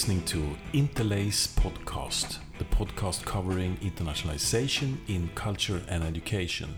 [0.00, 6.76] listening to Interlace Podcast, the podcast covering internationalization in culture and education.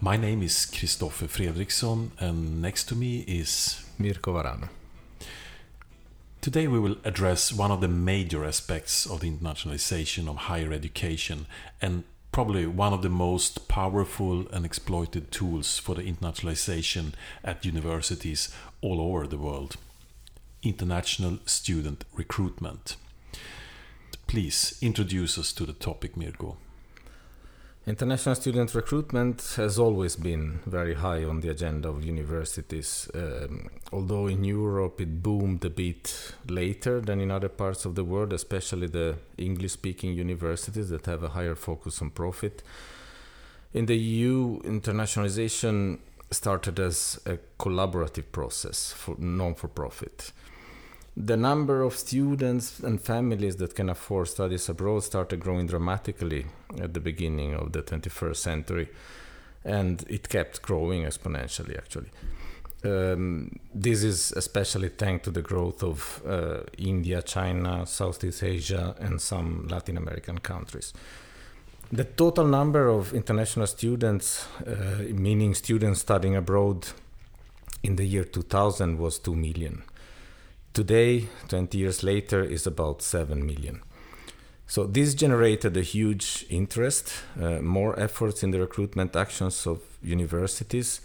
[0.00, 4.68] My name is Kristoffer Fredriksson, and next to me is Mirko Varano.
[6.40, 11.46] Today we will address one of the major aspects of the internationalization of higher education
[11.82, 18.54] and probably one of the most powerful and exploited tools for the internationalization at universities
[18.82, 19.76] all over the world
[20.62, 22.96] international student recruitment.
[24.26, 26.56] Please introduce us to the topic, Mirko.
[27.86, 34.26] International student recruitment has always been very high on the agenda of universities, um, although
[34.26, 38.88] in Europe it boomed a bit later than in other parts of the world, especially
[38.88, 42.64] the English speaking universities that have a higher focus on profit.
[43.72, 46.00] In the EU, internationalization
[46.32, 50.32] started as a collaborative process for non for profit
[51.16, 56.44] the number of students and families that can afford studies abroad started growing dramatically
[56.78, 58.88] at the beginning of the 21st century
[59.64, 62.10] and it kept growing exponentially actually
[62.84, 69.20] um, this is especially thanks to the growth of uh, India, China, Southeast Asia, and
[69.20, 70.92] some Latin American countries.
[71.90, 76.86] The total number of international students, uh, meaning students studying abroad,
[77.82, 79.82] in the year 2000 was 2 million
[80.76, 83.80] today, 20 years later, is about 7 million.
[84.66, 91.00] So this generated a huge interest, uh, more efforts in the recruitment actions of universities,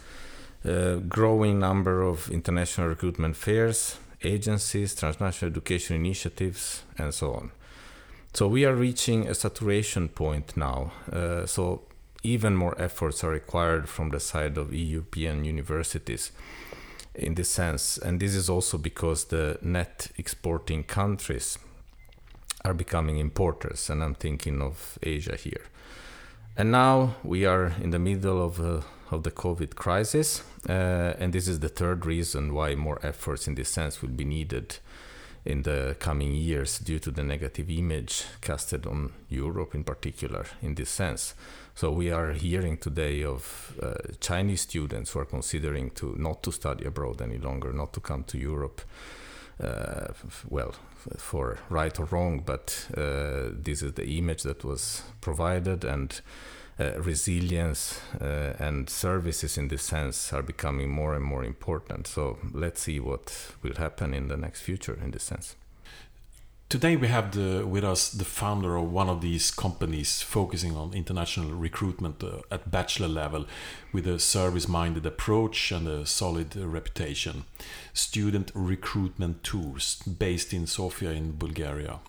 [0.65, 7.51] uh, growing number of international recruitment fairs, agencies, transnational education initiatives, and so on.
[8.33, 10.91] So we are reaching a saturation point now.
[11.09, 11.83] Uh, so
[12.23, 16.31] even more efforts are required from the side of European universities
[17.13, 17.97] in this sense.
[17.97, 21.57] And this is also because the net exporting countries
[22.63, 25.66] are becoming importers, and I'm thinking of Asia here.
[26.55, 31.33] And now we are in the middle of, uh, of the COVID crisis, uh, and
[31.33, 34.78] this is the third reason why more efforts in this sense will be needed
[35.46, 40.75] in the coming years due to the negative image casted on Europe in particular in
[40.75, 41.34] this sense.
[41.74, 46.52] So we are hearing today of uh, Chinese students who are considering to not to
[46.52, 48.81] study abroad any longer, not to come to Europe.
[49.62, 50.07] Uh,
[50.50, 50.74] well,
[51.18, 56.22] for right or wrong, but uh, this is the image that was provided, and
[56.79, 62.07] resilience uh, and services in this sense are becoming more and more important.
[62.07, 65.55] So let's see what will happen in the next future in this sense.
[66.71, 70.93] Today we have the, with us the founder of one of these companies focusing on
[70.93, 73.45] international recruitment uh, at bachelor level
[73.91, 77.43] with a service-minded approach and a solid uh, reputation.
[77.93, 81.99] Student Recruitment Tours based in Sofia in Bulgaria.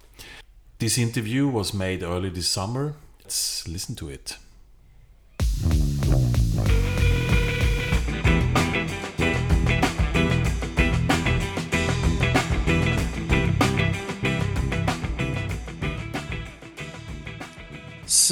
[0.79, 2.95] This interview was made early this summer.
[3.25, 4.37] Let's listen to it.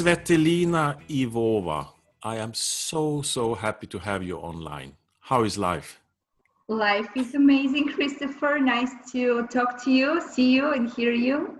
[0.01, 1.87] Tzvetelina Ivova,
[2.23, 4.93] I am so, so happy to have you online.
[5.19, 6.01] How is life?
[6.67, 8.59] Life is amazing, Kristoffer.
[8.59, 11.59] Nice to talk to you, see you, and hear you.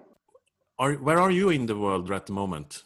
[0.79, 2.83] Are, where are you in the world at the moment?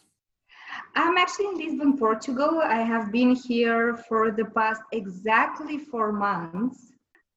[0.94, 2.60] I'm actually in Lisbon, Portugal.
[2.62, 6.92] I have been here for the past exactly four months.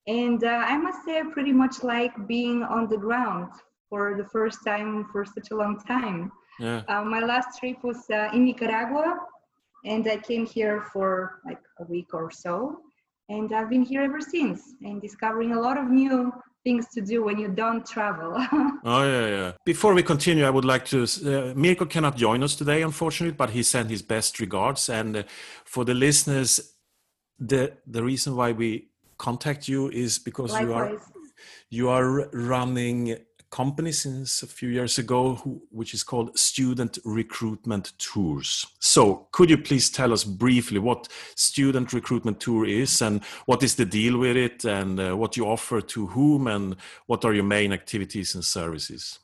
[0.08, 3.54] And uh, I must say, I pretty much like being on the ground
[3.88, 6.34] for the first time for such a long time.
[6.60, 6.82] Yeah.
[6.88, 9.18] Uh, my last trip was uh, in Nicaragua,
[9.86, 12.80] and I came here for like a week or so,
[13.30, 16.34] and I've been here ever since, and discovering a lot of new
[16.64, 18.34] things to do when you don't travel.
[18.84, 19.52] oh yeah, yeah.
[19.66, 21.04] Before we continue, I would like to.
[21.04, 24.90] Uh, Mirko cannot join us today, unfortunately, but he sent his best regards.
[24.90, 25.24] And uh,
[25.66, 26.76] for the listeners,
[27.40, 30.68] the the reason why we contact you is because Likewise.
[30.70, 30.92] you are
[31.70, 33.18] you are running
[33.50, 38.68] company since a few years ago, who, which is called Student Recruitment Tours.
[38.80, 43.76] So, could you please tell us briefly what Student Recruitment Tour is and what is
[43.76, 46.76] the deal with it and uh, what you offer to whom and
[47.08, 49.20] what are your main activities and services?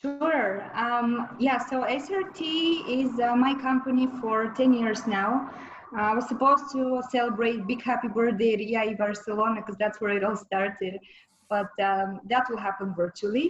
[0.00, 0.68] Sure.
[0.74, 5.50] Um, yeah, so SRT is uh, my company for 10 years now.
[5.96, 10.24] Uh, I was supposed to celebrate Big Happy Birthday Ria Barcelona because that's where it
[10.24, 10.98] all started
[11.54, 13.48] but um, that will happen virtually.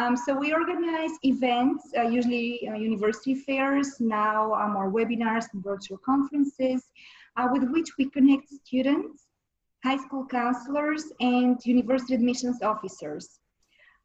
[0.00, 4.38] Um, so we organize events, uh, usually uh, university fairs, now
[4.76, 6.80] more webinars and virtual conferences,
[7.36, 9.16] uh, with which we connect students,
[9.88, 13.26] high school counselors, and university admissions officers.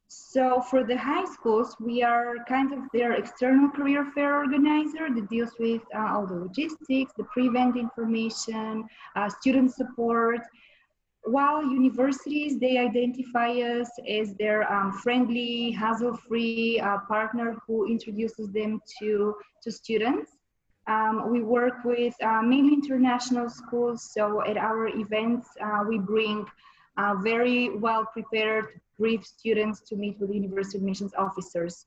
[0.08, 5.26] So for the high schools, we are kind of their external career fair organizer that
[5.28, 8.84] deals with uh, all the logistics, the pre-event information,
[9.16, 10.40] uh, student support.
[11.26, 18.80] While universities, they identify us as their um, friendly, hassle-free uh, partner who introduces them
[18.98, 20.32] to, to students.
[20.86, 24.10] Um, we work with uh, mainly international schools.
[24.12, 26.44] So at our events, uh, we bring
[26.98, 31.86] uh, very well prepared brief students to meet with university admissions officers.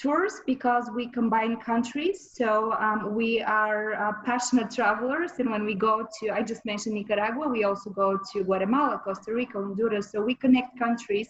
[0.00, 5.32] Tours because we combine countries, so um, we are uh, passionate travelers.
[5.38, 9.34] And when we go to, I just mentioned Nicaragua, we also go to Guatemala, Costa
[9.34, 10.10] Rica, Honduras.
[10.10, 11.28] So we connect countries,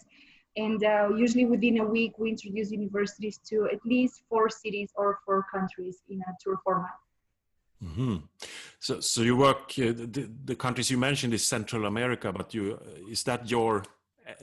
[0.55, 5.19] and uh, usually within a week, we introduce universities to at least four cities or
[5.25, 6.99] four countries in a tour format.
[7.81, 8.21] Mm -hmm.
[8.79, 12.77] So, so you work uh, the, the countries you mentioned is Central America, but you
[13.09, 14.33] is that your uh,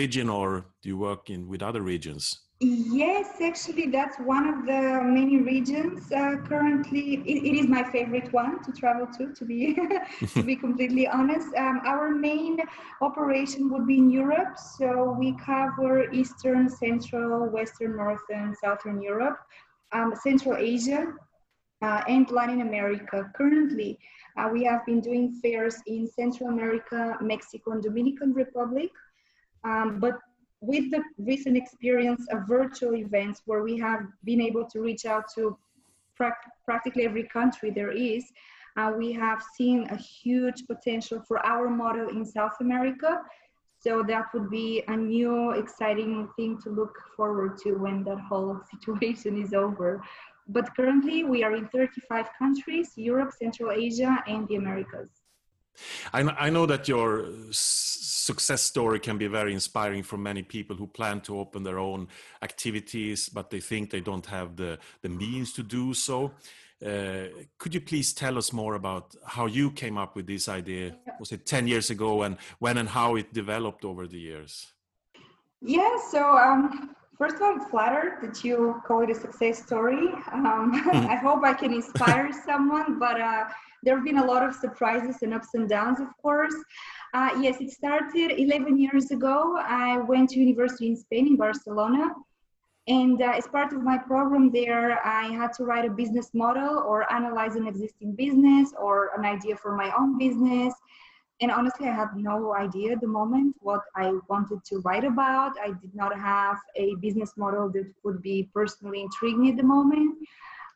[0.00, 0.48] region or
[0.82, 2.47] do you work in with other regions?
[2.60, 6.10] Yes, actually, that's one of the many regions.
[6.10, 9.32] Uh, currently, it, it is my favorite one to travel to.
[9.32, 9.74] To be
[10.34, 12.58] to be completely honest, um, our main
[13.00, 14.58] operation would be in Europe.
[14.58, 19.38] So we cover Eastern, Central, Western, Northern, Southern Europe,
[19.92, 21.12] um, Central Asia,
[21.82, 23.30] uh, and Latin America.
[23.36, 24.00] Currently,
[24.36, 28.90] uh, we have been doing fairs in Central America, Mexico, and Dominican Republic.
[29.62, 30.18] Um, but
[30.60, 35.24] with the recent experience of virtual events where we have been able to reach out
[35.34, 35.56] to
[36.16, 36.32] pra
[36.64, 38.24] practically every country there is,
[38.76, 43.22] uh, we have seen a huge potential for our model in South America.
[43.80, 48.60] So that would be a new exciting thing to look forward to when that whole
[48.72, 50.02] situation is over.
[50.48, 55.10] But currently we are in 35 countries, Europe, Central Asia, and the Americas.
[56.12, 60.86] I, I know that your success story can be very inspiring for many people who
[60.86, 62.08] plan to open their own
[62.42, 66.32] activities, but they think they don't have the, the means to do so.
[66.84, 67.26] Uh,
[67.58, 70.96] could you please tell us more about how you came up with this idea?
[71.18, 74.72] Was it 10 years ago and when and how it developed over the years?
[75.60, 80.08] Yeah, so um, first of all, I'm flattered that you call it a success story.
[80.32, 83.44] Um, I hope I can inspire someone, but uh,
[83.82, 86.54] there have been a lot of surprises and ups and downs, of course.
[87.14, 89.56] Uh, yes, it started 11 years ago.
[89.58, 92.10] I went to university in Spain, in Barcelona.
[92.86, 96.78] And uh, as part of my program there, I had to write a business model
[96.78, 100.72] or analyze an existing business or an idea for my own business.
[101.40, 105.52] And honestly, I had no idea at the moment what I wanted to write about.
[105.62, 110.18] I did not have a business model that would be personally intriguing at the moment.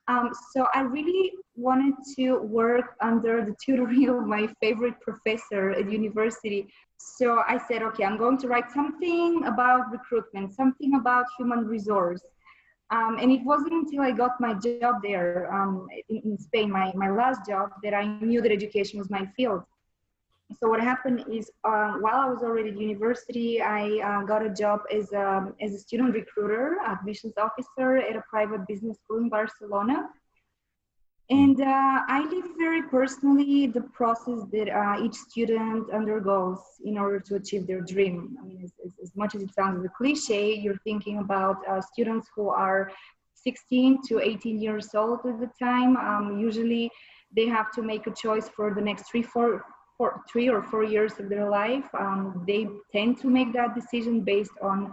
[0.07, 5.91] Um, so I really wanted to work under the tutoring of my favorite professor at
[5.91, 6.69] university.
[6.97, 12.23] So I said, okay, I'm going to write something about recruitment, something about human resource.
[12.91, 16.93] Um, and it wasn't until I got my job there um, in, in, Spain, my,
[16.95, 19.63] my last job, that I knew that education was my field
[20.59, 24.51] so what happened is uh, while I was already at university, I uh, got a
[24.51, 29.29] job as a, as a student recruiter, admissions officer at a private business school in
[29.29, 30.09] Barcelona.
[31.31, 37.21] And uh, I live very personally the process that uh, each student undergoes in order
[37.21, 38.37] to achieve their dream.
[38.41, 41.81] I mean, as, as, as much as it sounds a cliche, you're thinking about uh,
[41.81, 42.91] students who are
[43.35, 45.97] 16 to 18 years old at the time.
[45.97, 46.91] Um, usually
[47.35, 49.65] they have to make a choice for the next three, four,
[49.97, 54.21] for three or four years of their life, um, they tend to make that decision
[54.21, 54.93] based on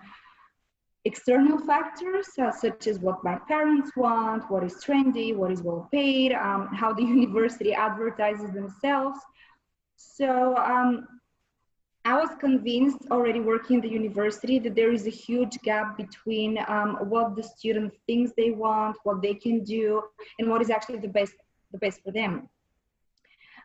[1.05, 5.87] external factors uh, such as what my parents want, what is trendy, what is well
[5.91, 9.19] paid, um, how the university advertises themselves.
[9.95, 11.07] So um,
[12.05, 16.57] I was convinced already working in the university that there is a huge gap between
[16.67, 20.03] um, what the student thinks they want, what they can do,
[20.37, 21.33] and what is actually the best,
[21.71, 22.49] the best for them.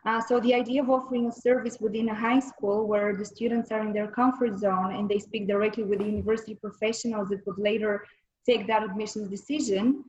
[0.07, 3.71] Uh, so the idea of offering a service within a high school where the students
[3.71, 7.59] are in their comfort zone and they speak directly with the university professionals that would
[7.59, 8.05] later
[8.47, 10.05] take that admissions decision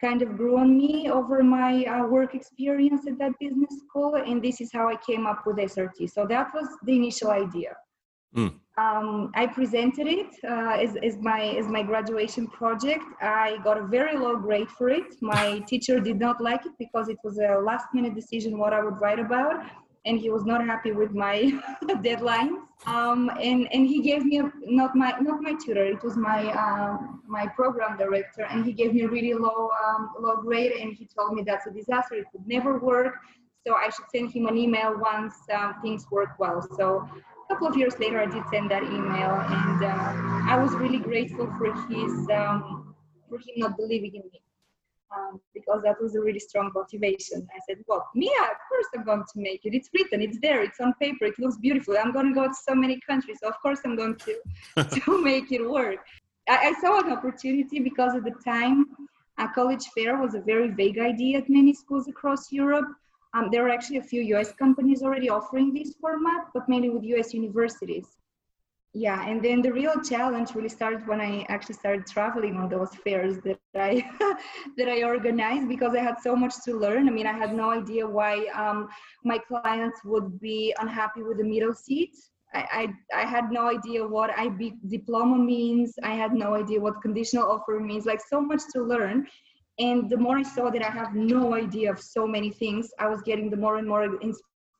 [0.00, 4.16] kind of grew on me over my uh, work experience at that business school.
[4.16, 6.10] And this is how I came up with SRT.
[6.10, 7.76] So that was the initial idea.
[8.36, 8.54] Mm.
[8.78, 13.04] Um, I presented it uh, as, as, my, as my graduation project.
[13.20, 15.14] I got a very low grade for it.
[15.20, 18.82] My teacher did not like it because it was a last minute decision what I
[18.82, 19.66] would write about.
[20.04, 21.52] And he was not happy with my
[21.84, 22.56] deadlines.
[22.86, 25.84] Um, and, and he gave me a, not my not my tutor.
[25.84, 30.10] It was my um, my program director, and he gave me a really low um,
[30.18, 30.72] low grade.
[30.72, 32.16] And he told me that's a disaster.
[32.16, 33.14] It would never work.
[33.64, 36.66] So I should send him an email once um, things work well.
[36.76, 37.08] So
[37.44, 40.98] a couple of years later, I did send that email, and uh, I was really
[40.98, 42.94] grateful for his um,
[43.28, 44.42] for him not believing in me.
[45.14, 47.46] Um, because that was a really strong motivation.
[47.54, 49.74] I said, well, Mia, of course I'm going to make it.
[49.74, 51.98] It's written, it's there, it's on paper, it looks beautiful.
[52.02, 55.22] I'm going to go to so many countries, so of course I'm going to, to
[55.22, 55.98] make it work.
[56.48, 58.86] I, I, saw an opportunity because at the time,
[59.38, 62.88] a college fair was a very vague idea at many schools across Europe.
[63.34, 67.04] Um, there are actually a few US companies already offering this format, but mainly with
[67.04, 68.06] US universities
[68.94, 72.94] yeah and then the real challenge really started when i actually started traveling on those
[72.96, 74.04] fairs that i
[74.76, 77.70] that i organized because i had so much to learn i mean i had no
[77.70, 78.88] idea why um,
[79.24, 82.14] my clients would be unhappy with the middle seat
[82.54, 85.94] I, I, had no idea what IB diploma means.
[86.02, 88.04] I had no idea what conditional offer means.
[88.04, 89.26] Like so much to learn.
[89.78, 93.08] And the more I saw that I have no idea of so many things, I
[93.08, 94.04] was getting the more and more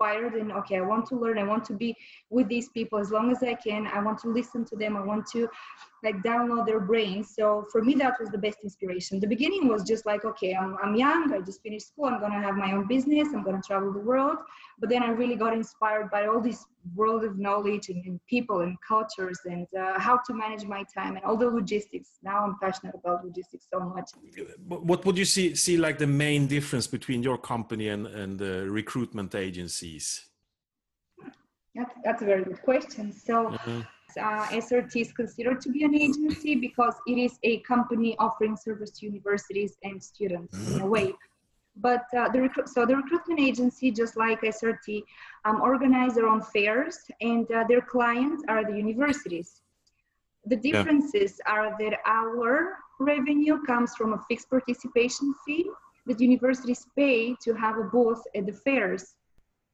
[0.02, 1.96] inspired and okay i want to learn i want to be
[2.30, 3.86] with these people as long as i can.
[3.86, 5.48] I want to listen to them i want to
[6.04, 7.34] like download their brains.
[7.36, 9.20] So for me that was the best inspiration.
[9.20, 12.46] The beginning was just like okay i'm, I'm young i just finished school i'm to
[12.48, 14.38] have my own business i'm to travel the world.
[14.80, 16.64] But then i really got inspired by all this
[16.94, 21.16] world of knowledge and, and people and cultures and uh, how to manage my time
[21.16, 22.10] and all the logistics.
[22.22, 24.10] Now i'm passionate about logistics so much.
[24.66, 28.68] What would you see see like the main difference between your company and and the
[28.70, 30.04] recruitment agencies?
[31.74, 33.12] That's, that's a very good question.
[33.12, 33.80] So mm-hmm
[34.18, 38.90] uh, SRT is considered to be an agency because it is a company offering service
[38.90, 41.12] to universities and students in a way.
[41.76, 45.02] But uh, the recru- so the recruitment agency, just like SRT,
[45.44, 49.62] um, organize their own fairs, and uh, their clients are the universities.
[50.44, 51.52] The differences yeah.
[51.52, 55.70] are that our revenue comes from a fixed participation fee
[56.06, 59.14] that universities pay to have a booth at the fairs.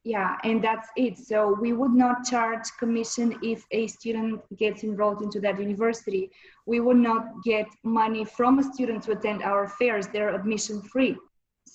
[0.03, 1.17] Yeah and that's it.
[1.17, 6.31] So we would not charge commission if a student gets enrolled into that university.
[6.65, 10.07] We would not get money from a student to attend our fairs.
[10.07, 11.17] They're admission free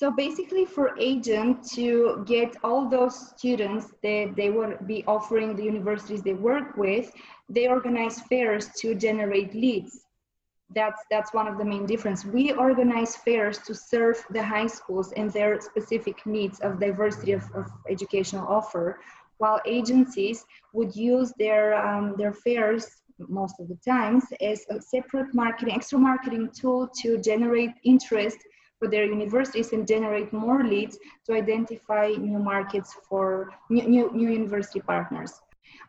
[0.05, 5.65] so basically for agent to get all those students that they will be offering the
[5.65, 7.11] universities they work with
[7.49, 9.93] they organize fairs to generate leads.
[10.75, 12.23] That's that's one of the main difference.
[12.23, 17.45] We organize fairs to serve the high schools and their specific needs of diversity of,
[17.55, 19.01] of educational offer
[19.39, 20.45] while agencies
[20.75, 22.85] would use their um, their fairs
[23.41, 28.39] most of the times as a separate marketing extra marketing tool to generate interest
[28.79, 34.31] for their universities and generate more leads to identify new markets for new, new, new
[34.31, 35.41] university partners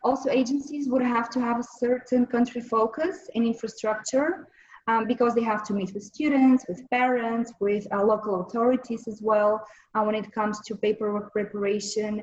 [0.02, 4.48] also agencies would have to have a certain country focus and infrastructure
[4.88, 9.20] um, because they have to meet with students, with parents, with uh, local authorities as
[9.22, 9.66] well.
[9.94, 12.22] Uh, when it comes to paperwork preparation,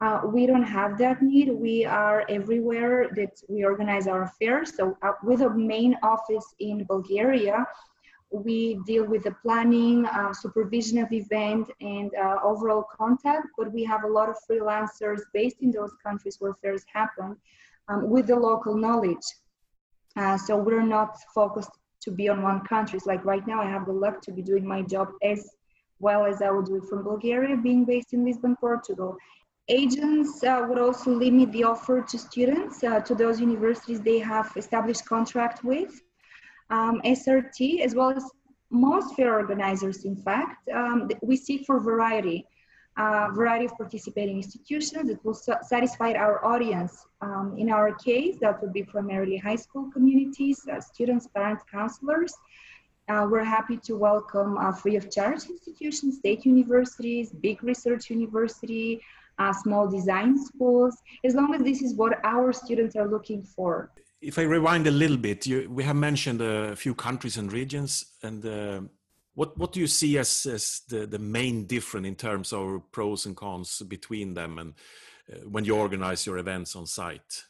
[0.00, 1.48] uh, we don't have that need.
[1.50, 4.76] We are everywhere that we organize our affairs.
[4.76, 7.66] So uh, with a main office in Bulgaria,
[8.30, 13.48] we deal with the planning, uh, supervision of event, and uh, overall contact.
[13.56, 17.36] But we have a lot of freelancers based in those countries where fairs happen
[17.88, 19.26] um, with the local knowledge.
[20.16, 21.70] Uh, so we're not focused
[22.02, 22.96] to be on one country.
[22.96, 25.50] It's like right now I have the luck to be doing my job as
[25.98, 29.16] well as I would do it from Bulgaria, being based in Lisbon, Portugal.
[29.68, 34.52] Agents uh, would also limit the offer to students, uh, to those universities they have
[34.56, 36.02] established contract with.
[36.70, 38.24] Um, SRT, as well as
[38.70, 42.46] most fair organizers, in fact, um, we seek for variety
[42.96, 47.06] a variety of participating institutions that will satisfy our audience.
[47.20, 52.32] Um, in our case, that would be primarily high school communities, uh, students, parents, counselors.
[53.08, 59.00] Uh, we're happy to welcome uh, free of charge institutions, state universities, big research university,
[59.38, 63.90] uh, small design schools, as long as this is what our students are looking for.
[64.24, 68.06] If I rewind a little bit, you, we have mentioned a few countries and regions,
[68.22, 68.80] and uh,
[69.34, 73.26] what what do you see as as the the main difference in terms of pros
[73.26, 74.74] and cons between them and
[75.30, 77.44] uh, when you organize your events on site?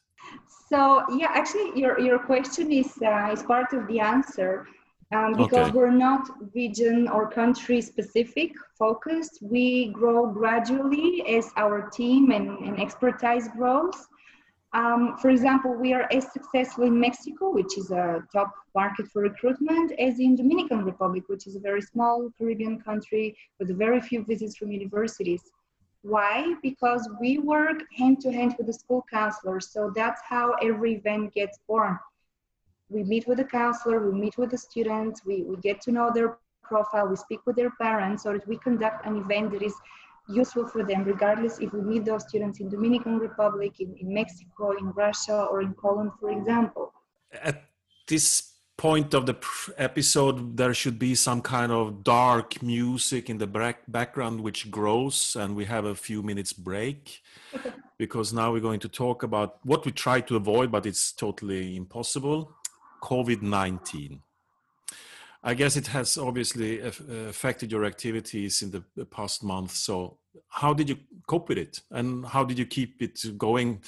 [0.69, 4.67] So yeah, actually, your your question is uh, is part of the answer.
[5.15, 5.79] Um, because okay.
[5.79, 9.39] we're not region or country specific focused.
[9.43, 13.95] We grow gradually as our team and, and expertise grows.
[14.75, 19.23] Um, for example, we are as successful in Mexico, which is a top market for
[19.23, 24.01] recruitment, as in the Dominican Republic, which is a very small Caribbean country with very
[24.01, 25.43] few visits from universities.
[26.03, 26.55] Why?
[26.61, 29.71] Because we work hand to hand with the school counselors.
[29.71, 31.97] So that's how every event gets born.
[32.91, 36.11] We meet with the counselor, we meet with the students, we, we get to know
[36.13, 39.75] their profile, we speak with their parents so that we conduct an event that is
[40.29, 44.73] useful for them, regardless if we meet those students in Dominican Republic, in, in Mexico,
[44.73, 46.93] in Russia, or in Poland, for example.
[47.43, 47.65] At
[48.09, 49.37] this point of the
[49.77, 53.47] episode, there should be some kind of dark music in the
[53.89, 57.23] background, which grows, and we have a few minutes break.
[57.99, 61.77] because now we're going to talk about what we try to avoid, but it's totally
[61.77, 62.53] impossible
[63.03, 64.21] COVID 19.
[65.47, 69.73] I guess it has obviously affected your activities in the past month.
[69.73, 70.17] So,
[70.49, 70.97] how did you
[71.27, 73.83] cope with it, and how did you keep it going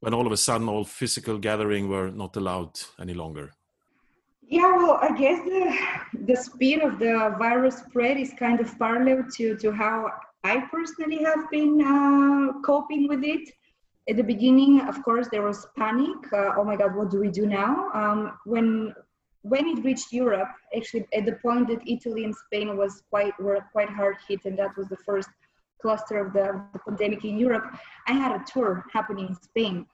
[0.00, 3.52] when all of a sudden all physical gathering were not allowed any longer?
[4.42, 5.78] Yeah, well, I guess the
[6.26, 10.10] the speed of the virus spread is kind of parallel to to how
[10.42, 13.48] I personally have been uh, coping with it.
[14.08, 16.32] At the beginning, of course, there was panic.
[16.32, 17.90] Uh, oh my God, what do we do now?
[17.94, 18.94] Um, when
[19.48, 23.60] when it reached Europe, actually at the point that Italy and Spain was quite were
[23.72, 25.28] quite hard hit, and that was the first
[25.80, 27.66] cluster of the, the pandemic in Europe,
[28.08, 29.86] I had a tour happening in Spain.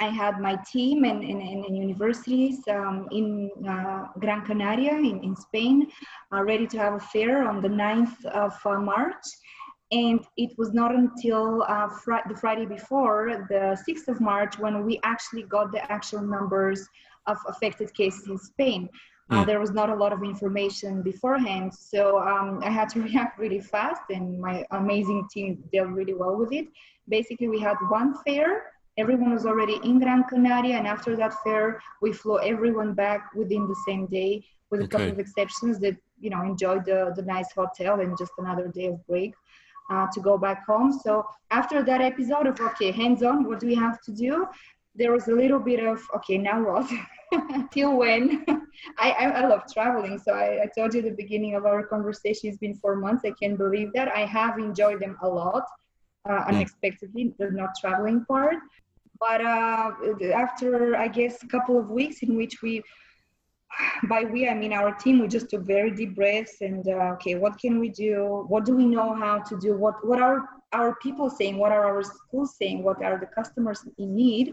[0.00, 5.36] I had my team and in, in, universities um, in uh, Gran Canaria in, in
[5.36, 5.86] Spain,
[6.32, 9.24] uh, ready to have a fair on the 9th of uh, March.
[9.92, 14.84] And it was not until uh, fr- the Friday before, the 6th of March, when
[14.84, 16.88] we actually got the actual numbers
[17.26, 18.88] of affected cases in Spain.
[19.30, 19.46] Uh, mm.
[19.46, 23.60] there was not a lot of information beforehand, so um, I had to react really
[23.60, 26.66] fast, and my amazing team dealt really well with it.
[27.08, 28.64] Basically, we had one fair.
[28.98, 33.66] Everyone was already in Gran Canaria, and after that fair, we flew everyone back within
[33.66, 34.90] the same day, with a okay.
[34.90, 38.86] couple of exceptions that you know enjoyed the, the nice hotel and just another day
[38.86, 39.32] of break
[39.90, 40.92] uh, to go back home.
[40.92, 44.46] So after that episode of okay, hands on, what do we have to do?
[44.94, 46.90] There was a little bit of okay, now what?
[47.72, 48.44] till when?
[48.98, 52.48] I, I, I, love traveling so I, I, told you the beginning of our conversation
[52.48, 54.08] it's been four months i can't believe that.
[54.14, 55.64] I have enjoyed them a lot
[56.28, 58.56] uh, unexpectedly the not traveling part.
[59.20, 59.92] But uh,
[60.34, 62.82] after i guess a couple of weeks in which we
[64.08, 67.36] by we i mean our team we just took very deep breaths and uh, okay
[67.36, 68.44] what can we do?
[68.48, 69.76] What do we know how to do?
[69.76, 71.56] What what are our people saying?
[71.56, 72.82] What are our schools saying?
[72.82, 74.52] What are the customers in need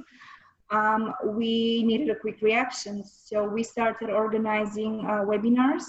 [0.71, 3.03] um, we needed a quick reaction.
[3.03, 5.83] So we started organizing uh, webinars.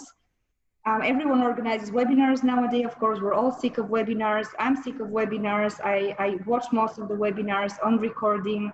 [0.84, 2.86] Um, everyone organizes webinars nowadays.
[2.86, 4.48] Of course, we're all sick of webinars.
[4.58, 5.80] I'm sick of webinars.
[5.84, 8.72] I, I watch most of the webinars on recording.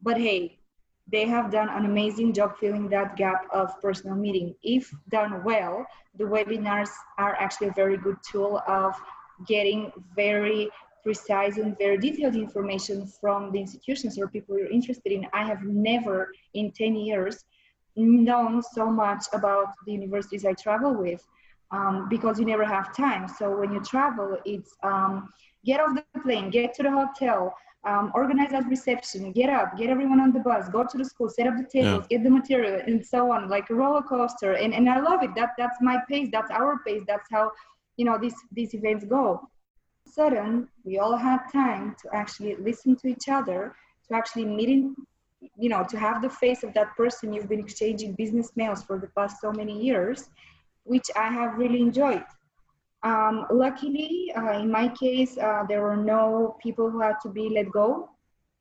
[0.00, 0.60] But hey,
[1.10, 4.54] they have done an amazing job filling that gap of personal meeting.
[4.62, 5.84] If done well,
[6.16, 8.94] the webinars are actually a very good tool of
[9.46, 10.70] getting very
[11.02, 15.26] precise and very detailed information from the institutions or people you're interested in.
[15.32, 17.44] I have never in 10 years
[17.96, 21.26] known so much about the universities I travel with
[21.70, 23.28] um, because you never have time.
[23.28, 25.32] So when you travel, it's um,
[25.64, 29.90] get off the plane, get to the hotel, um, organize that reception, get up, get
[29.90, 32.18] everyone on the bus, go to the school, set up the tables, yeah.
[32.18, 34.52] get the material, and so on, like a roller coaster.
[34.52, 35.34] And, and I love it.
[35.34, 36.28] That that's my pace.
[36.30, 37.02] That's our pace.
[37.06, 37.50] That's how
[37.96, 39.48] you know these these events go
[40.12, 43.74] sudden we all had time to actually listen to each other
[44.08, 44.94] to actually meeting
[45.56, 48.98] you know to have the face of that person you've been exchanging business mails for
[48.98, 50.28] the past so many years
[50.84, 52.24] which i have really enjoyed.
[53.02, 57.48] Um, luckily uh, in my case uh, there were no people who had to be
[57.48, 58.10] let go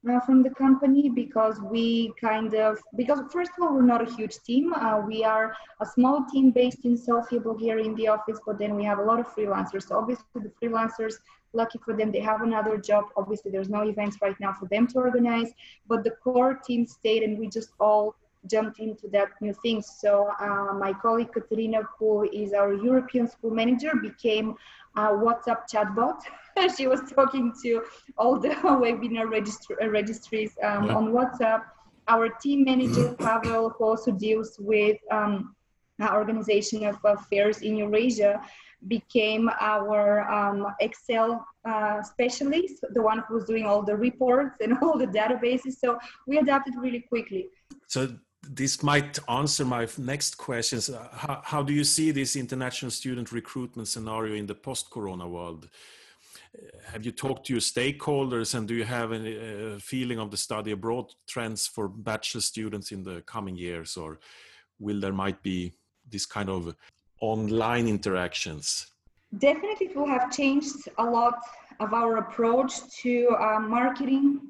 [0.08, 4.16] uh, from the company because we kind of because first of all we're not a
[4.16, 4.74] huge team.
[4.74, 8.76] Uh, we are a small team based in sofia bulgaria in the office but then
[8.76, 9.88] we have a lot of freelancers.
[9.88, 11.16] So obviously the freelancers
[11.54, 13.06] lucky for them they have another job.
[13.18, 15.52] Obviously there's no events right now for them to organize
[15.88, 18.16] but the core team stayed and we just all
[18.48, 23.52] jumped into that new thing so uh, my colleague katerina who is our european school
[23.52, 24.56] manager became
[24.96, 26.20] a whatsapp chatbot
[26.78, 27.82] she was talking to
[28.18, 28.50] all the
[28.84, 30.96] webinar registr- uh, registries um, yeah.
[30.96, 31.64] on whatsapp
[32.08, 35.56] our team manager pavel who also deals with um,
[36.02, 38.42] organization of affairs in eurasia
[38.88, 44.78] became our um, Excel uh, specialist, the one who was doing all the reports and
[44.82, 45.74] all the databases.
[45.74, 47.50] So we adapted really quickly.
[47.88, 50.90] So this might answer my next questions.
[50.90, 55.68] Uh, how, how do you see this international student recruitment scenario in the post-corona world?
[56.58, 60.32] Uh, have you talked to your stakeholders and do you have any uh, feeling of
[60.32, 64.20] the study abroad trends for bachelor students in the coming years or
[64.80, 65.74] will there might be
[66.10, 66.76] this kind of
[67.22, 68.88] online interactions?
[69.38, 71.40] Definitely, it will have changed a lot
[71.80, 74.49] of our approach to uh, marketing.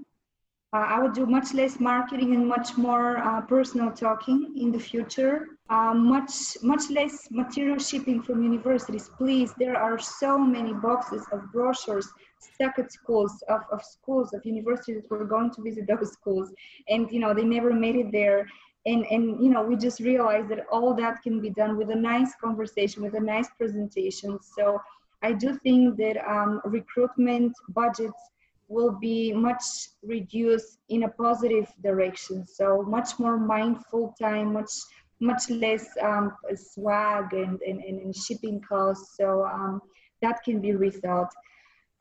[0.72, 4.80] Uh, I would do much less marketing and much more uh, personal talking in the
[4.80, 5.48] future.
[5.70, 9.10] Uh, much much less material shipping from universities.
[9.18, 12.08] Please, there are so many boxes of brochures
[12.40, 16.54] stuck at schools of, of schools of universities that were going to visit those schools
[16.88, 18.48] and you know they never made it there
[18.86, 21.96] and and you know we just realized that all that can be done with a
[21.96, 24.80] nice conversation with a nice presentation so
[25.22, 28.22] i do think that um, recruitment budgets
[28.70, 29.64] will be much
[30.04, 34.72] reduced in a positive direction so much more mindful time much
[35.22, 39.82] much less um, swag and, and, and shipping costs so um,
[40.22, 41.30] that can be rethought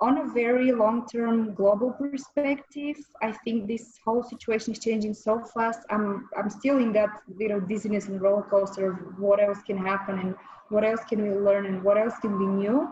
[0.00, 5.80] on a very long-term global perspective, I think this whole situation is changing so fast.
[5.90, 10.18] I'm I'm still in that little dizziness and roller coaster of what else can happen
[10.20, 10.34] and
[10.68, 12.88] what else can we learn and what else can be new.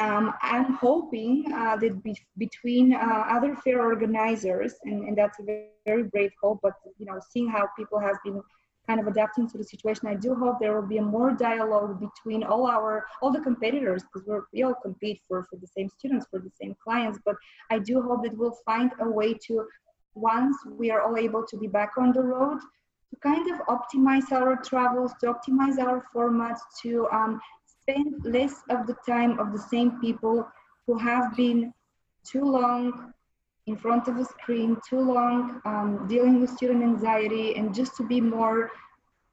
[0.00, 5.42] Um, I'm hoping uh, that be, between uh, other fair organizers, and, and that's a
[5.44, 8.40] very, very brave hope, but you know, seeing how people have been
[8.88, 10.08] kind of adapting to the situation.
[10.08, 14.02] I do hope there will be a more dialogue between all our all the competitors
[14.02, 17.18] because we all compete for for the same students for the same clients.
[17.24, 17.36] But
[17.70, 19.66] I do hope that we'll find a way to
[20.14, 22.58] once we are all able to be back on the road
[23.10, 27.40] to kind of optimize our travels, to optimize our formats, to um,
[27.80, 30.46] spend less of the time of the same people
[30.86, 31.72] who have been
[32.24, 33.12] too long
[33.66, 38.02] in front of a screen too long, um, dealing with student anxiety, and just to
[38.02, 38.70] be more,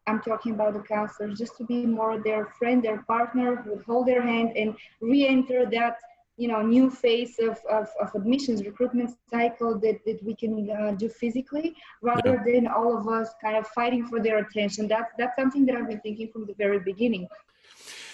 [0.05, 3.85] I'm talking about the counselors, just to be more their friend, their partner, who would
[3.85, 5.97] hold their hand and re-enter that
[6.37, 10.91] you know new phase of, of, of admissions recruitment cycle that, that we can uh,
[10.91, 12.53] do physically rather yeah.
[12.53, 15.89] than all of us kind of fighting for their attention that's that's something that i've
[15.89, 17.27] been thinking from the very beginning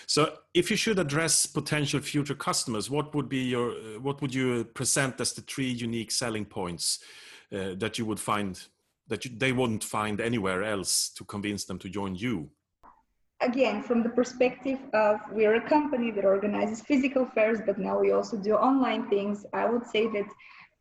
[0.07, 4.33] so, if you should address potential future customers, what would be your uh, what would
[4.33, 6.99] you present as the three unique selling points
[7.51, 8.61] uh, that you would find
[9.07, 12.49] that you, they wouldn't find anywhere else to convince them to join you?
[13.41, 18.11] Again, from the perspective of we're a company that organizes physical fairs, but now we
[18.11, 19.45] also do online things.
[19.53, 20.27] I would say that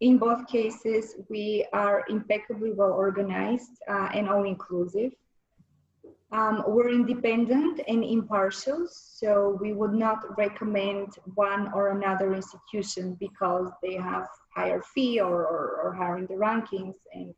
[0.01, 5.13] in both cases we are impeccably well organized uh, and all inclusive.
[6.33, 13.71] Um, we're independent and impartial, so we would not recommend one or another institution because
[13.83, 16.95] they have higher fee or, or, or higher in the rankings.
[17.13, 17.35] And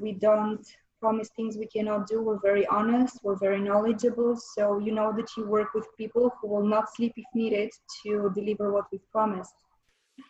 [0.00, 0.64] we don't
[1.00, 2.22] promise things we cannot do.
[2.22, 6.46] We're very honest, we're very knowledgeable, so you know that you work with people who
[6.46, 7.70] will not sleep if needed
[8.04, 9.54] to deliver what we've promised.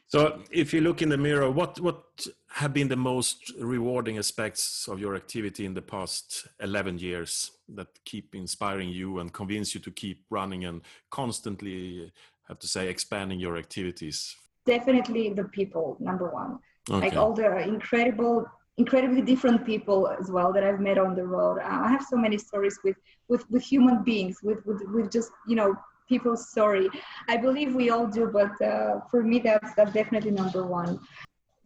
[0.08, 4.88] So, if you look in the mirror, what what have been the most rewarding aspects
[4.88, 9.80] of your activity in the past 11 years that keep inspiring you and convince you
[9.80, 12.10] to keep running and constantly
[12.48, 14.36] have to say expanding your activities?
[14.64, 16.58] Definitely the people, number one.
[16.88, 17.08] Okay.
[17.08, 18.46] Like all the incredible
[18.78, 21.58] incredibly different people as well that I've met on the road.
[21.58, 22.96] Uh, I have so many stories with
[23.28, 25.74] with with human beings, with with with just you know
[26.08, 26.88] people's story.
[27.28, 31.00] I believe we all do, but uh, for me, that's, that's definitely number one.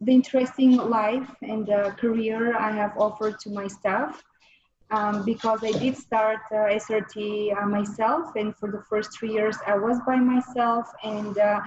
[0.01, 4.23] The interesting life and uh, career I have offered to my staff.
[4.89, 9.55] Um, because I did start uh, SRT uh, myself, and for the first three years
[9.65, 11.61] I was by myself, and uh,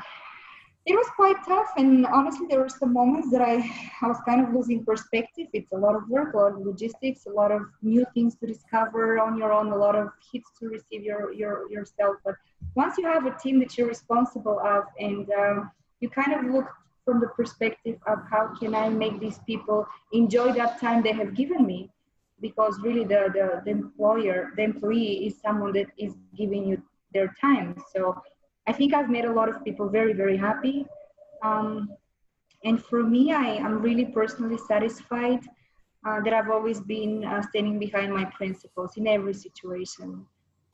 [0.86, 3.54] it was quite tough and honestly there were some moments that I,
[4.02, 7.26] I was kind of losing perspective it's a lot of work a lot of logistics
[7.26, 10.68] a lot of new things to discover on your own a lot of hits to
[10.68, 12.34] receive your, your yourself but
[12.74, 16.66] once you have a team that you're responsible of and um, you kind of look
[17.04, 21.34] from the perspective of how can i make these people enjoy that time they have
[21.34, 21.90] given me
[22.40, 27.32] because really the, the, the employer the employee is someone that is giving you their
[27.40, 28.20] time so
[28.66, 30.86] I think I've made a lot of people very, very happy.
[31.42, 31.90] Um,
[32.64, 35.40] and for me, I am really personally satisfied
[36.06, 40.26] uh, that I've always been uh, standing behind my principles in every situation.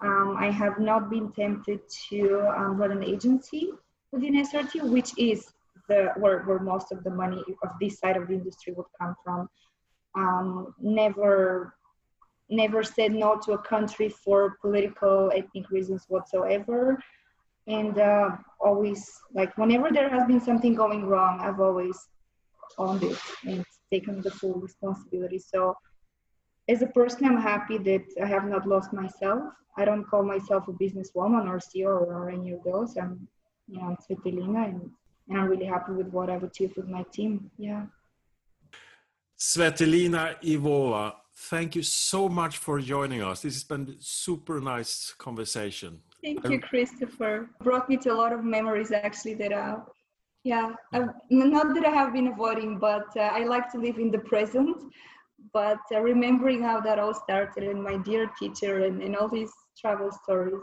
[0.02, 3.70] Um, I have not been tempted to um, run an agency
[4.12, 5.52] within SRT, which is
[5.88, 9.14] the where, where most of the money of this side of the industry would come
[9.22, 9.48] from.
[10.16, 11.74] Um, never,
[12.48, 16.98] never said no to a country for political, ethnic reasons whatsoever
[17.66, 21.96] and uh, always like whenever there has been something going wrong i've always
[22.78, 25.74] owned it and taken the full responsibility so
[26.72, 29.42] as a person i'm happy that i have not lost myself
[29.80, 33.14] i don't call myself a businesswoman or ceo or any of those i'm
[33.68, 34.80] you know i'm Tzvetelina and,
[35.28, 37.82] and i'm really happy with what i've achieved with my team yeah
[39.38, 43.40] Tzvetelina Ivova, thank you so much for joining us.
[43.40, 45.98] This has been super nice conversation.
[46.22, 47.48] Thank you, Kristoffer.
[47.62, 49.76] Brought me to a lot of memories actually that uh
[50.44, 54.10] yeah, I, not that I have been avoiding, but uh, I like to live in
[54.10, 54.76] the present.
[55.52, 59.52] But uh, remembering how that all started and my dear teacher and, and all these
[59.78, 60.62] travel stories,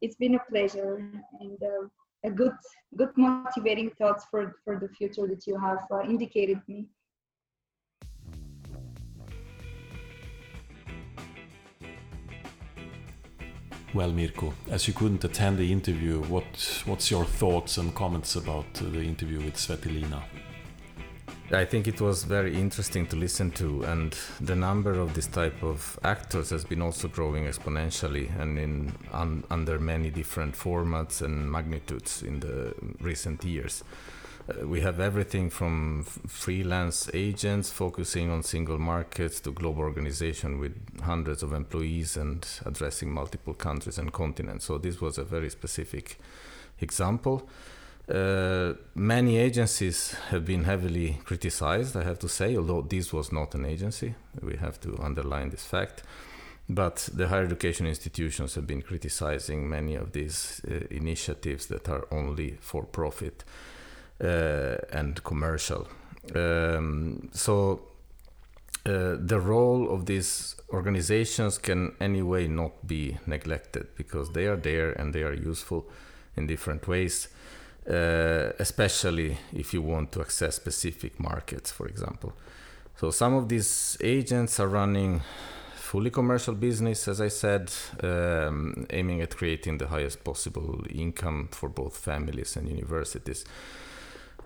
[0.00, 0.96] it's been a pleasure.
[1.40, 1.88] And uh,
[2.24, 2.56] a good
[2.96, 6.86] good motivating thoughts for for the future that you have uh, indicated me.
[13.92, 18.74] Well, Mirko, as you couldn't attend the interview, what what's your thoughts and comments about
[18.74, 20.22] the interview with Svetlina?
[21.52, 25.62] I think it was very interesting to listen to, and the number of this type
[25.62, 31.50] of actors has been also growing exponentially and in un, under many different formats and
[31.50, 33.84] magnitudes in the recent years.
[34.48, 40.74] Uh, we have everything from freelance agents focusing on single markets to global organization with
[41.02, 44.64] hundreds of employees and addressing multiple countries and continents.
[44.64, 46.18] So this was a very specific
[46.80, 47.46] example.
[48.08, 53.54] Uh, many agencies have been heavily criticized, I have to say, although this was not
[53.54, 54.14] an agency.
[54.42, 56.02] We have to underline this fact.
[56.68, 62.06] But the higher education institutions have been criticizing many of these uh, initiatives that are
[62.10, 63.44] only for profit
[64.22, 65.86] uh, and commercial.
[66.34, 67.82] Um, so
[68.86, 74.92] uh, the role of these organizations can anyway not be neglected because they are there
[74.92, 75.86] and they are useful
[76.36, 77.28] in different ways,
[77.88, 82.32] uh, especially if you want to access specific markets, for example.
[82.96, 85.20] So some of these agents are running
[85.74, 87.70] fully commercial business, as I said,
[88.02, 93.44] um, aiming at creating the highest possible income for both families and universities.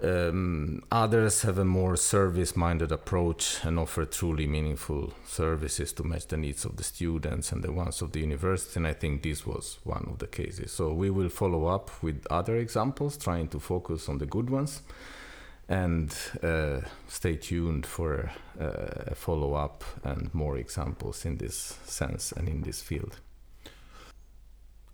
[0.00, 6.28] Um, others have a more service minded approach and offer truly meaningful services to match
[6.28, 8.78] the needs of the students and the ones of the university.
[8.78, 10.70] And I think this was one of the cases.
[10.70, 14.82] So we will follow up with other examples, trying to focus on the good ones.
[15.68, 22.32] And uh, stay tuned for uh, a follow up and more examples in this sense
[22.32, 23.18] and in this field.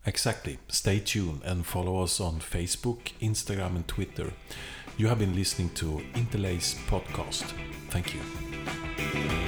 [0.07, 0.59] Exactly.
[0.69, 4.33] Stay tuned and follow us on Facebook, Instagram, and Twitter.
[4.97, 7.53] You have been listening to Interlace Podcast.
[7.91, 9.44] Thank you.